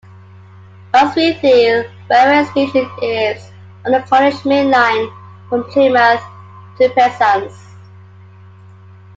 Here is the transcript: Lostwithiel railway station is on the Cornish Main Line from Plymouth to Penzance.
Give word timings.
Lostwithiel 0.95 1.87
railway 2.09 2.43
station 2.49 2.89
is 3.03 3.51
on 3.85 3.91
the 3.91 4.01
Cornish 4.09 4.43
Main 4.45 4.71
Line 4.71 5.11
from 5.47 5.63
Plymouth 5.65 6.23
to 6.79 6.89
Penzance. 6.95 7.75